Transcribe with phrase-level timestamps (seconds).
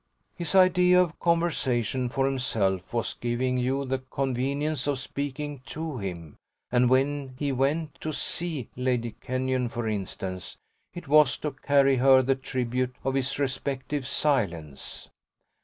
[0.33, 6.37] His idea of conversation for himself was giving you the convenience of speaking to him;
[6.71, 10.57] and when he went to "see" Lady Kenyon for instance
[10.91, 15.07] it was to carry her the tribute of his receptive silence.